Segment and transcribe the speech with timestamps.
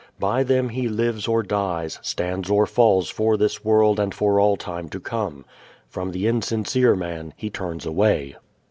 [0.17, 4.57] By them he lives or dies, stands or falls for this world and for all
[4.57, 5.45] time to come.
[5.89, 8.35] From the insincere man he turns away.